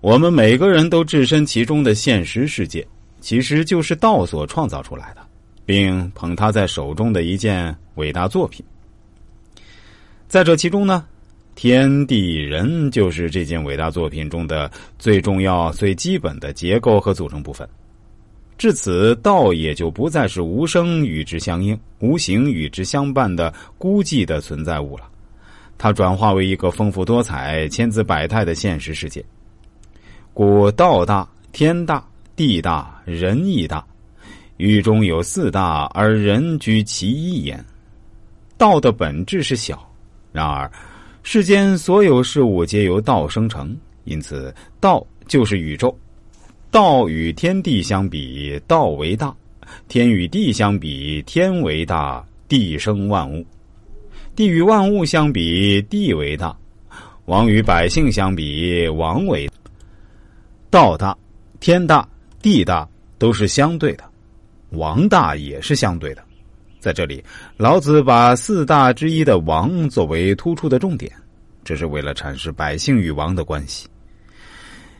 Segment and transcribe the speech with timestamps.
[0.00, 2.86] 我们每个人都置身其中的现实世界，
[3.20, 5.20] 其实就是道所创造出来的，
[5.64, 8.64] 并捧他在手中的一件伟大作品。
[10.28, 11.04] 在这其中呢，
[11.54, 17.66] 天地人就是这件伟大作品中的最重要、最基本的结构和组成部分。
[18.58, 25.04] 至此，道也就不再是无声与之相应、无形与之相伴的孤寂的存在物了，
[25.78, 29.24] 它转化为一个丰富多彩、千姿百态的现实世界。
[30.36, 33.82] 故道大，天大，地大，人亦大。
[34.58, 37.64] 宇中有四大，而人居其一焉。
[38.58, 39.90] 道的本质是小，
[40.32, 40.70] 然而
[41.22, 45.98] 世间所有事物皆由道生成，因此道就是宇宙。
[46.70, 49.34] 道与天地相比，道为大；
[49.88, 52.22] 天与地相比，天为大。
[52.46, 53.42] 地生万物，
[54.36, 56.54] 地与万物相比，地为大；
[57.24, 59.48] 王与百姓相比，王为。
[60.70, 61.16] 道大，
[61.60, 62.06] 天大，
[62.42, 62.88] 地大，
[63.18, 64.04] 都是相对的；
[64.70, 66.22] 王大也是相对的。
[66.80, 67.22] 在这里，
[67.56, 71.10] 老子把四大之一的王作为突出的重点，
[71.64, 73.88] 这是为了阐释百姓与王的关系。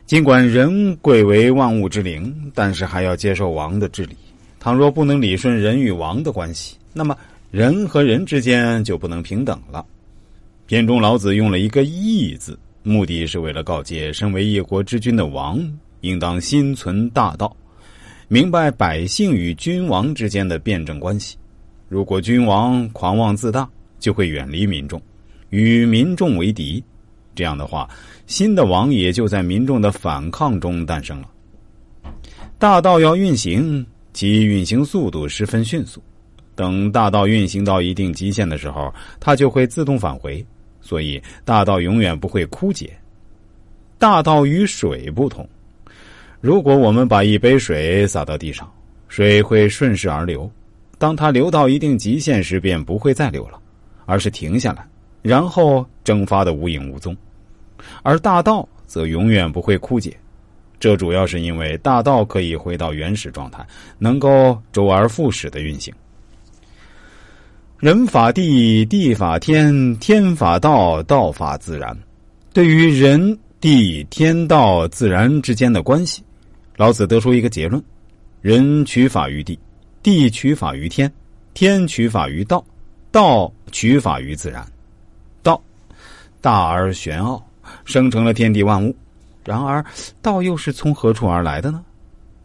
[0.05, 4.15] 尽管人贵为万物之灵，但是还要接受王的治理。
[4.59, 7.15] 倘若不能理顺人与王的关系，那么
[7.51, 9.85] 人和人之间就不能平等了。
[10.65, 12.57] 片中老子用了一个“义”字，
[12.87, 15.59] 目的是为了告诫身为一国之君的王，
[16.01, 17.53] 应当心存大道，
[18.29, 21.35] 明白百姓与君王之间的辩证关系。
[21.89, 25.01] 如果君王狂妄自大，就会远离民众，
[25.49, 26.81] 与民众为敌。
[27.35, 27.89] 这样的话，
[28.25, 31.29] 新的王也就在民众的反抗中诞生了。
[32.57, 36.01] 大道要运行，其运行速度十分迅速。
[36.55, 40.43] 等大道运行到一定极限的时候，它就会自动返回。
[40.87, 42.97] 所以，大道永远不会枯竭。
[43.99, 45.45] 大道与水不同，
[46.39, 48.71] 如果我们把一杯水洒到地上，
[49.09, 50.49] 水会顺势而流。
[50.97, 53.59] 当它流到一定极限时，便不会再流了，
[54.05, 54.87] 而是停下来，
[55.21, 57.13] 然后蒸发的无影无踪。
[58.01, 60.15] 而大道则永远不会枯竭，
[60.79, 63.67] 这主要是因为大道可以回到原始状态，
[63.99, 65.93] 能够周而复始的运行。
[67.79, 71.95] 人法地，地法天，天法道，道法自然。
[72.51, 76.23] 对于人、地、天道、自然之间的关系，
[76.75, 77.79] 老子得出一个结论：
[78.41, 79.59] 人取法于地，
[80.01, 81.11] 地取法于天，
[81.53, 82.65] 天取法于道，
[83.11, 84.65] 道取法于自然。
[85.43, 85.61] 道
[86.41, 87.43] 大而玄奥。
[87.83, 88.95] 生成了天地万物，
[89.43, 89.85] 然而
[90.21, 91.83] 道又是从何处而来的呢？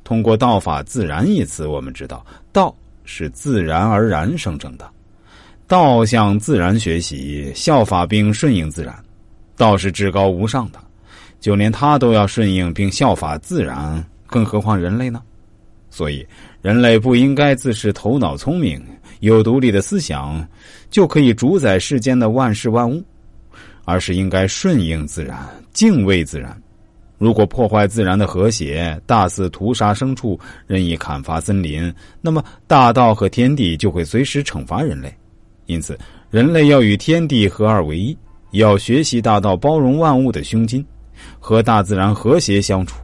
[0.03, 4.91] 通过“道法自然”一词，我们知道道是自然而然生成的。
[5.73, 8.95] 道向自然学习，效法并顺应自然。
[9.57, 10.79] 道是至高无上的，
[11.41, 15.23] 就连他都要顺应并效法自然，更何况人类呢？
[15.89, 16.27] 所以，
[16.61, 18.85] 人类不应该自恃头脑聪明，
[19.21, 20.47] 有独立的思想，
[20.91, 23.03] 就可以主宰世间的万事万物。
[23.87, 25.39] 而是应该顺应自然，
[25.73, 26.55] 敬畏自然。
[27.17, 31.91] 如果破坏自然的和谐，大肆屠杀牲畜，任意砍伐森林，
[32.21, 35.11] 那么大道和天地就会随时惩罚人类。
[35.67, 35.99] 因此，
[36.31, 38.17] 人类要与天地合二为一，
[38.51, 40.85] 要学习大道包容万物的胸襟，
[41.39, 42.97] 和大自然和谐相处。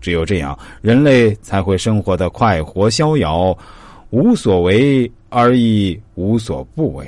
[0.00, 3.56] 只有这样，人类才会生活的快活逍遥，
[4.10, 7.06] 无所为而亦无所不为。